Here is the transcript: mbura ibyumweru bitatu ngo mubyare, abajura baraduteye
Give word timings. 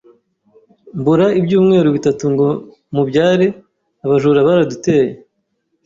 mbura 0.99 1.27
ibyumweru 1.39 1.89
bitatu 1.95 2.23
ngo 2.33 2.47
mubyare, 2.95 3.47
abajura 4.03 4.47
baraduteye 4.47 5.13